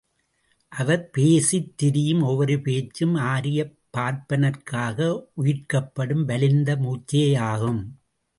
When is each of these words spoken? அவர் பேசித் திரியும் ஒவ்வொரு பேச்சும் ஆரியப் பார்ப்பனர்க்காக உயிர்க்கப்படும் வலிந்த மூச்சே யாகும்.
அவர் 0.69 1.09
பேசித் 1.09 1.77
திரியும் 1.77 2.21
ஒவ்வொரு 2.21 2.61
பேச்சும் 2.61 3.15
ஆரியப் 3.15 3.77
பார்ப்பனர்க்காக 3.97 5.23
உயிர்க்கப்படும் 5.37 6.25
வலிந்த 6.25 6.75
மூச்சே 6.75 7.31
யாகும். 7.31 7.81